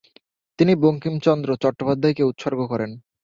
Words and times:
তিনি 0.59 0.73
বঙ্কিমচন্দ্র 0.83 1.49
চট্টোপাধ্যায়কে 1.63 2.23
উৎসর্গ 2.23 2.59
করেন। 2.71 2.91